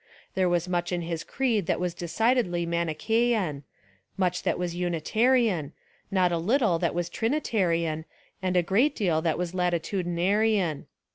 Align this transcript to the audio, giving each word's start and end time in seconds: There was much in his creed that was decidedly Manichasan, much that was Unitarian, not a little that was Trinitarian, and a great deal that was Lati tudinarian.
There 0.33 0.49
was 0.49 0.67
much 0.67 0.91
in 0.91 1.03
his 1.03 1.23
creed 1.23 1.67
that 1.67 1.79
was 1.79 1.93
decidedly 1.93 2.65
Manichasan, 2.65 3.61
much 4.17 4.41
that 4.41 4.57
was 4.57 4.73
Unitarian, 4.73 5.73
not 6.09 6.31
a 6.31 6.39
little 6.39 6.79
that 6.79 6.95
was 6.95 7.07
Trinitarian, 7.07 8.05
and 8.41 8.57
a 8.57 8.63
great 8.63 8.95
deal 8.95 9.21
that 9.21 9.37
was 9.37 9.51
Lati 9.51 9.77
tudinarian. 9.79 10.85